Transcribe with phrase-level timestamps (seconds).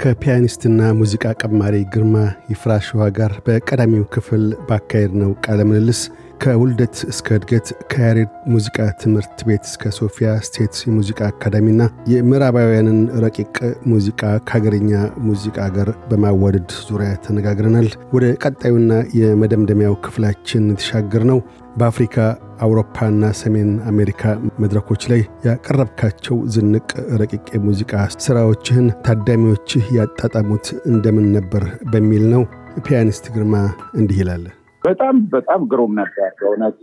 [0.00, 2.16] ከፒያኒስትና ሙዚቃ ቀማሪ ግርማ
[2.52, 6.00] ይፍራሸዋ ጋር በቀዳሚው ክፍል ባካሄድ ነው ቃለ ምልልስ
[6.42, 13.56] ከውልደት እስከ እድገት ከያሬድ ሙዚቃ ትምህርት ቤት እስከ ሶፊያ ስቴት የሙዚቃ አካዳሚና የምዕራባውያንን ረቂቅ
[13.92, 14.92] ሙዚቃ ከሀገርኛ
[15.26, 18.90] ሙዚቃ ጋር በማዋደድ ዙሪያ ተነጋግረናል። ወደ ቀጣዩና
[19.20, 21.40] የመደምደሚያው ክፍላችን የተሻገር ነው
[21.76, 22.16] በአፍሪካ
[22.60, 24.22] አውሮፓና ሰሜን አሜሪካ
[24.62, 26.88] መድረኮች ላይ ያቀረብካቸው ዝንቅ
[27.20, 32.42] ረቂቅ የሙዚቃ ስራዎችህን ታዳሚዎችህ ያጣጣሙት እንደምን ነበር በሚል ነው።
[32.86, 33.54] ፒያኒስት ግርማ
[34.00, 34.44] እንዲህ ይላል።
[34.82, 36.80] በጣም በጣም ግሩም ነበር በእውነት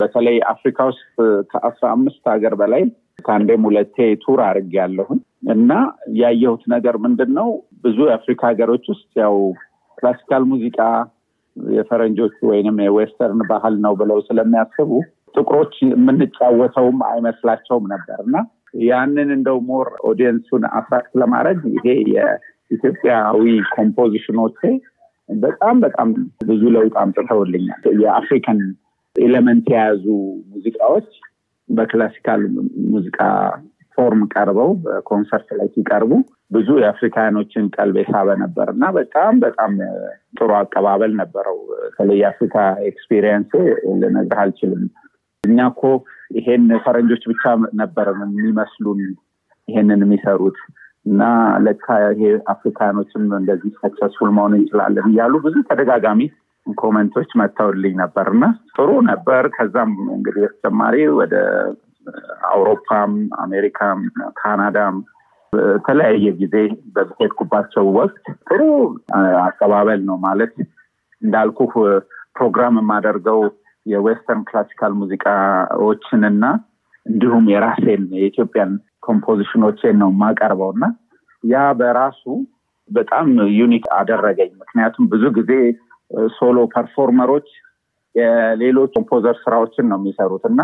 [0.00, 1.02] በተለይ አፍሪካ ውስጥ
[1.50, 2.84] ከአስራ አምስት ሀገር በላይ
[3.24, 5.20] ከአንዴም ሁለቴ tour አድርጌያለሁኝ
[5.52, 5.72] እና
[6.18, 7.48] ያየሁት ነገር ምንድን ነው
[7.84, 9.36] ብዙ የአፍሪካ ሀገሮች ውስጥ ያው
[9.98, 10.78] classical ሙዚቃ
[11.74, 14.90] የፈረንጆቹ ወይንም የ Western ባህል ነው ብለው ስለሚያስቡ
[15.34, 18.36] ጥቁሮች የምንጫወተውም አይመስላቸውም ነበር እና
[18.84, 24.60] ያንን እንደው more audience ኡን attract ለማድረግ ይሄ የኢትዮጵያዊ composition ኦቼ
[25.28, 26.08] በጣም በጣም
[26.48, 28.58] ብዙ ለውጥ አምጥተውልኛል። የአፍሪካን
[29.16, 30.04] element የያዙ
[30.52, 31.08] ሙዚቃዎች
[31.68, 32.40] በ classical
[32.88, 33.18] ሙዚቃ
[33.98, 36.12] form ቀርበው በኮንሰርት ላይ ሲቀርቡ
[36.54, 39.72] ብዙ የአፍሪካኖችን ቀልብ የሳበ ነበር እና በጣም በጣም
[40.36, 42.56] ጥሩ አቀባበል ነበረው። በተለይ የአፍሪካ
[42.90, 43.52] experience
[44.02, 44.84] ልነግርህ አልችልም።
[45.44, 45.82] እኛ እኮ
[46.36, 47.42] ይሄን ፈረንጆች ብቻ
[47.80, 49.00] ነበር የሚመስሉን
[49.68, 50.58] ይሄንን የሚሰሩት
[51.06, 51.22] እና
[51.64, 56.22] ለካ ይሄ አፍሪካኖችም እንደዚህ successful መሆን እንችላለን እያሉ ብዙ ተደጋጋሚ
[56.66, 61.34] comment ኦች መጥተውልኝ ነበር እና ጥሩ ነበር። ከዛም እንግዲህ በተጨማሪ ወደ
[62.50, 63.98] አውሮፓም፣ አሜሪካም፣
[64.38, 64.96] ካናዳም
[65.54, 66.54] በተለያየ ጊዜ
[66.94, 68.60] በሄድኩባቸው ወቅት ጥሩ
[69.44, 70.54] አቀባበል ነው ማለት
[71.22, 71.58] እንዳልኩ
[72.36, 73.40] ፕሮግራም የማደርገው
[73.86, 76.44] የ Western classical ሙዚቃዎችንና
[77.06, 78.72] እንዲሁም የራሴን የኢትዮጵያን
[79.06, 80.84] composition ኦቼን ነው የማቀርበው እና
[81.44, 82.22] ያ በራሱ
[82.88, 83.26] በጣም
[83.58, 85.52] unique አደረገኝ። ምክንያቱም ብዙ ጊዜ
[86.38, 87.48] solo performer ኦች
[88.14, 90.60] የሌሎች composer ስራዎችን ነው የሚሰሩት እና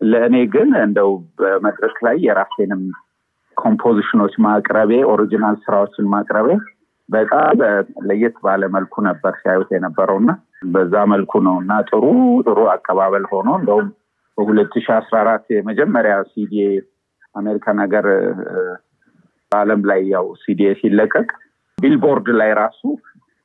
[0.00, 1.10] ለእኔ ግን እንደው
[1.40, 2.82] በመድረክ ላይ የራሴንም
[3.56, 6.48] composition ኦች ማቅረቤ original ስራዎችን ማቅረቤ
[7.08, 7.58] በጣም
[8.08, 10.32] ለየት ባለ መልኩ ነበር ሲያዩት የነበረው እና
[10.74, 12.04] በዛ መልኩ ነው እና ጥሩ
[12.46, 13.88] ጥሩ አቀባበል ሆኖ እንደውም
[14.38, 16.54] በሁለት ሺህ አስራ አራት የመጀመሪያ ሲዲ
[17.34, 18.06] አሜሪካን ሀገር
[19.52, 21.28] በአለም ላይ ያው ሲዲ ሲለቀቅ
[21.78, 22.80] ቢልቦርድ ላይ ራሱ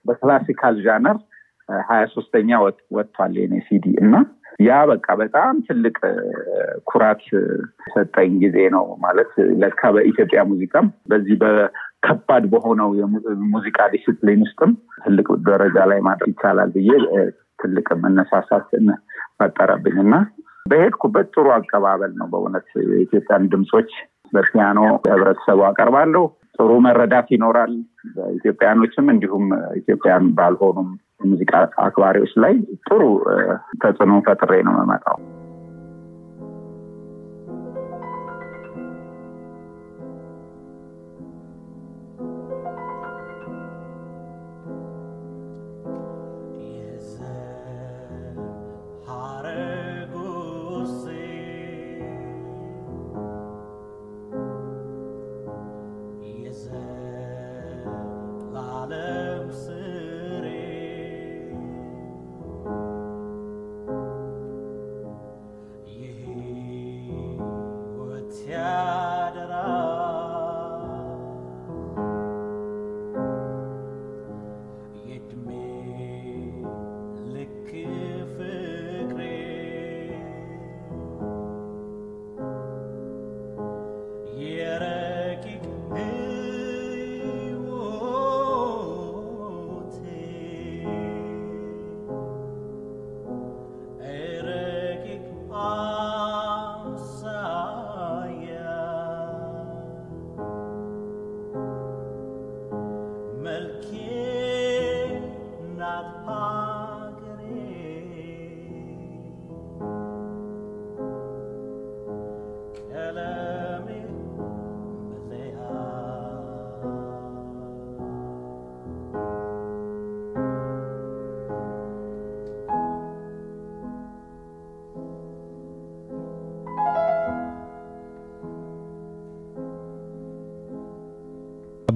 [0.05, 1.17] በ classical genre
[1.87, 2.49] ሀያ ሶስተኛ
[2.95, 4.15] ወጥቷል የኔ ሲዲ እና
[4.59, 5.97] ያ በቃ በጣም ትልቅ
[6.83, 7.21] ኩራት
[7.93, 9.31] ሰጠኝ ጊዜ ነው ማለት
[9.61, 14.73] ለካ በኢትዮጵያ ሙዚቃም በዚህ በከባድ በሆነው የሙዚቃ ዲስፕሊን ውስጥም
[15.05, 16.91] ትልቅ ደረጃ ላይ ማድረግ ይቻላል ብዬ
[17.59, 18.67] ትልቅ መነሳሳት
[19.39, 20.15] ፈጠረብኝ እና
[20.65, 23.91] በሄድኩበት ጥሩ አቀባበል ነው በእውነት የኢትዮጵያን ድምፆች
[24.33, 26.23] በፒያኖ ህብረተሰቡ አቀርባለሁ።
[26.59, 27.73] ጥሩ መረዳት ይኖራል።
[28.15, 30.89] በኢትዮጵያኖችም እንዲሁም ኢትዮጵያን ባልሆኑም
[31.25, 31.53] ሙዚቃ
[31.83, 32.53] አክባሪዎች ላይ
[32.87, 33.01] ጥሩ
[33.81, 35.17] ተጽዕኖ ፈጥሬ ነው የምመጣው።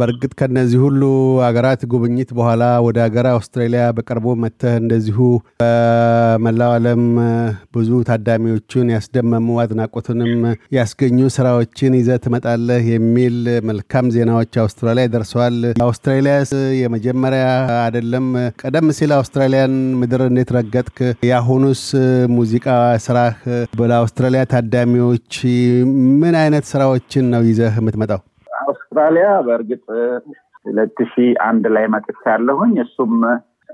[0.03, 1.01] በእርግጥ ከነዚህ ሁሉ
[1.45, 5.17] ሀገራት ጉብኝት በኋላ ወደ ሀገር አውስትራሊያ በቅርቡ መጥተህ እንደዚሁ
[5.61, 7.03] በመላው ዓለም
[7.75, 10.33] ብዙ ታዳሚዎቹን ያስደመሙ አድናቆትንም
[10.77, 13.37] ያስገኙ ስራዎችን ይዘህ ትመጣለህ የሚል
[13.69, 15.57] መልካም ዜናዎች አውስትራሊያ ደርሰዋል።
[15.87, 16.35] አውስትራሊያ
[16.81, 17.45] የመጀመሪያ
[17.79, 18.27] አይደለም።
[18.63, 20.99] ቀደም ሲል አውስትራሊያን ምድር እንዴት ረገጥክ?
[21.29, 21.85] የአሁኑስ
[22.35, 22.67] ሙዚቃ
[23.05, 23.39] ስራህ
[23.85, 25.33] ለአውስትራሊያ ታዳሚዎች
[26.21, 28.21] ምን አይነት ስራዎችን ነው ይዘህ የምትመጣው?
[28.63, 29.83] አውስትራሊያ በእርግጥ
[30.65, 33.13] ሁለት ሺህ አንድ ላይ መጥቻለሁኝ። እሱም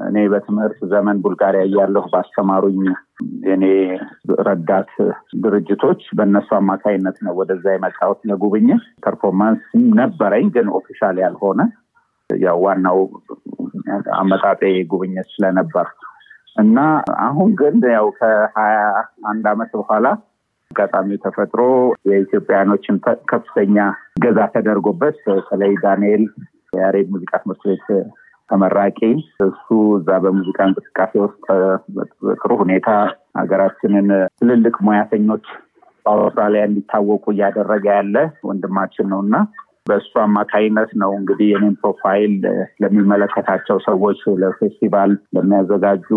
[0.03, 2.81] እኔ በትምህርት ዘመን ቡልጋሪያ እያለሁ ባስተማሩኝ
[3.47, 3.65] የኔ
[4.47, 4.91] ረዳት
[5.43, 9.63] ድርጅቶች በእነሱ አማካይነት ነው ወደዛ የመጣሁት ለጉብኝት። performance
[9.99, 11.61] ነበረኝ ግን official ያልሆነ
[12.29, 12.99] ያው ዋናው
[14.19, 15.87] አመጣጤ ጉብኝት ስለነበር
[16.55, 16.77] እና
[17.25, 18.79] አሁን ግን ያው ከሀያ
[19.31, 20.07] አንድ አመት በኋላ
[20.71, 21.61] አጋጣሚው ተፈጥሮ
[22.09, 22.95] የኢትዮጵያኖችን
[23.31, 23.77] ከፍተኛ
[24.19, 26.23] እገዛ ተደርጎበት በተለይ ዳንኤል
[26.73, 27.85] የያሬድ ሙዚቃ ትምህርት ቤት
[28.49, 28.99] ተመራቂ
[29.45, 29.67] እሱ
[29.97, 31.45] እዛ በሙዚቃ እንቅስቃሴ ውስጥ
[32.23, 32.89] በጥሩ ሁኔታ
[33.39, 34.07] ሀገራችንን
[34.39, 35.45] ትልልቅ ሙያተኞች
[36.05, 38.15] በአውስትራሊያ እንዲታወቁ እያደረገ ያለ
[38.49, 39.35] ወንድማችን ነው እና
[39.89, 42.33] በእሱ አማካይነት ነው እንግዲህ የኔም profile
[42.83, 46.09] ለሚመለከታቸው ሰዎች ለፌስቲቫል ለሚያዘጋጁ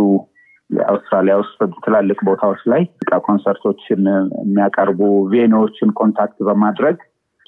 [0.71, 2.83] የአውስትራሊያ ውስጥ ትላልቅ ቦታዎች ላይ
[3.27, 4.03] ኮንሰርቶችን
[4.43, 5.01] የሚያቀርቡ
[5.33, 6.99] venue ዎችን contact በማድረግ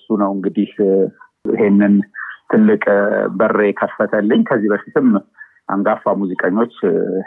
[0.04, 0.70] እሱ ነው እንግዲህ
[1.48, 1.94] ይሄንን
[2.50, 2.82] ትልቅ
[3.38, 5.06] በር የከፈተልኝ። ከዚህ በፊትም
[5.68, 6.74] አንጋፋ ሙዚቀኞች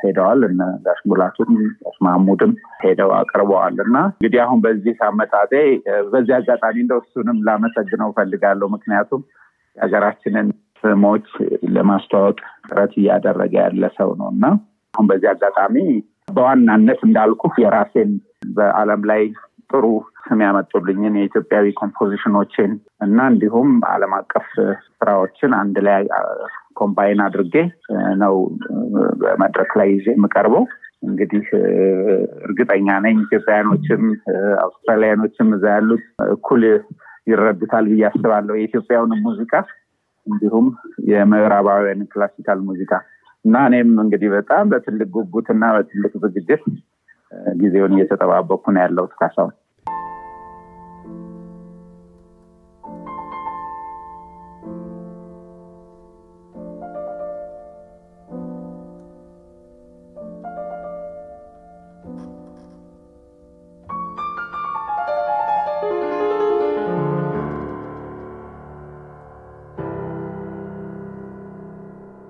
[0.01, 2.51] ሄደዋል። እነ ጋሽ ሙላቱም ጋሽ ማህሙድም
[2.83, 5.53] ሄደው አቅርበዋል እና እንግዲህ አሁን በዚህ አመጣጤ
[6.13, 9.23] በዚህ አጋጣሚ እንደው እሱንም ላመሰግነው እፈልጋለሁ። ምክንያቱም
[9.77, 10.50] የሀገራችንን
[10.83, 11.27] ስሞች
[11.75, 12.38] ለማስተዋወቅ
[12.68, 14.45] ጥረት እያደረገ ያለ ሰው ነው እና
[14.94, 15.75] አሁን በዚህ አጋጣሚ
[16.33, 18.12] በዋናነት እንዳልኩ የራሴን
[18.56, 19.23] በአለም ላይ
[19.71, 19.85] ጥሩ
[20.27, 22.71] ስም ያመጡልኝን የኢትዮጵያዊ composition ኦችን
[23.06, 24.47] እና እንዲሁም አለም አቀፍ
[24.97, 26.03] ስራዎችን አንድ ላይ
[26.79, 27.56] combine አድርጌ
[28.21, 28.35] ነው
[29.21, 30.65] በመድረክ ላይ ይዤ የምቀርበው።
[31.03, 31.44] እንግዲህ
[32.45, 34.03] እርግጠኛ ነኝ ኢትዮጵያውያኖችም
[34.63, 36.63] አውስትራሊያኖችም እዛ ያሉት እኩል
[37.27, 39.53] ይረዱታል ብዬ አስባለሁ። የኢትዮጵያውንም ሙዚቃ
[40.27, 40.65] እንዲሁም
[41.12, 42.91] የምዕራባውያን ክላሲካል ሙዚቃ
[43.45, 46.63] እና እኔም እንግዲህ በጣም በትልቅ ጉጉት እና በትልቅ ዝግጅት
[47.59, 49.56] ጊዜውን እየተጠባበኩ ነው ያለሁት ካሳሁን።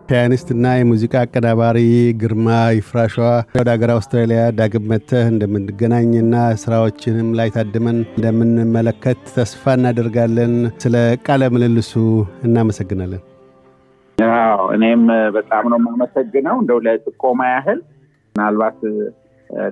[0.09, 1.77] ፒያኒስትና የሙዚቃ አቀናባሪ
[2.21, 3.25] ግርማ ይፍራሸዋ
[3.57, 10.95] ወደ ሀገር አውስትራሊያ ዳግም መጥተህ እንደምንገናኝና ስራዎችንም ላይ ታድመን እንደምንመለከት ተስፋ እናደርጋለን። ስለ
[11.25, 11.94] ቃለ ምልልሱ
[12.48, 13.24] እናመሰግናለን።
[14.18, 15.04] ያው እኔም
[15.36, 17.81] በጣም ነው የማመሰግነው። እንደው ለጥቆማ ያህል
[18.36, 18.80] ምናልባት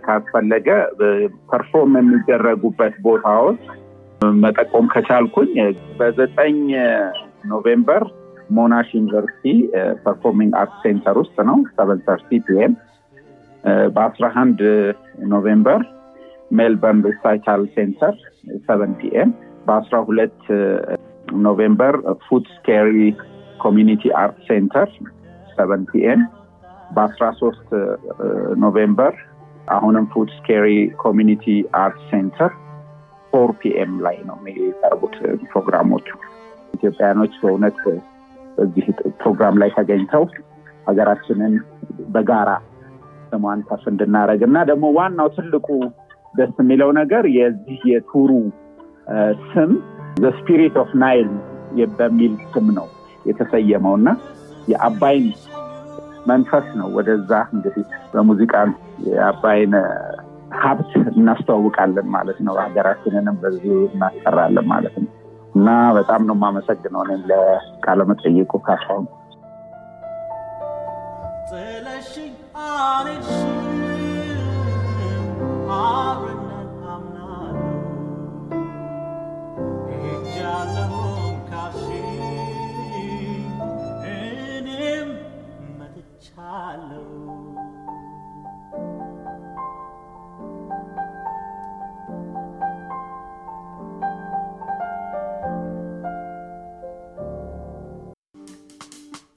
[0.05, 0.67] ካስፈለገ
[1.49, 3.63] perform የሚደረጉበት ቦታዎች
[4.41, 5.51] መጠቆም ከቻልኩኝ
[5.97, 6.59] በዘጠኝ
[7.49, 8.03] November
[8.49, 9.45] Monash University
[10.05, 12.73] Performing Art Centre ውስጥ ነው seven thirty PM።
[13.95, 14.59] በአስራ አንድ
[15.33, 15.81] November
[16.51, 18.15] Melbourne Recital Centre
[18.67, 19.29] seven PM።
[19.67, 20.41] በአስራ ሁለት
[21.45, 22.97] November Footscray
[23.59, 24.89] Community Art Centre
[25.55, 26.21] seven PM።
[26.95, 27.69] በአስራ ሶስት
[28.63, 29.15] November
[29.75, 30.67] አሁንም Footscray
[31.03, 31.45] community
[31.83, 32.51] art center
[33.33, 35.15] four PM ላይ ነው የሚቀርቡት
[35.51, 36.07] ፕሮግራሞቹ።
[36.75, 37.79] ኢትዮጵያኖች በእውነት
[38.57, 38.85] በዚህ
[39.21, 40.23] ፕሮግራም ላይ ተገኝተው
[40.87, 41.53] ሀገራችንን
[42.13, 42.49] በጋራ
[43.29, 45.67] ስሟን ከፍ እንድናደረግ እና ደግሞ ዋናው ትልቁ
[46.33, 48.31] ደስ የሚለው ነገር የዚህ የ tour ኡ
[49.51, 49.71] ስም
[50.37, 51.29] Spirit of Nile
[51.99, 52.87] በሚል ስም ነው
[53.25, 54.09] የተሰየመው እና
[54.67, 55.25] የአባይን
[56.27, 57.83] መንፈስ ነው ወደዛ እንግዲህ
[58.13, 58.53] በሙዚቃ
[59.07, 59.73] የአባይን
[60.61, 65.09] ሀብት እናስተዋውቃለን ማለት ነው። ሀገራችንንም በዚህ እናስጠራለን ማለት ነው።
[65.55, 69.05] እና በጣም ነው የማመሰግነው እኔም ለቃለ መጠይቁ ካሳሁን።
[71.49, 72.33] ጥለሽኝ
[72.65, 73.51] አልሄድሽም፣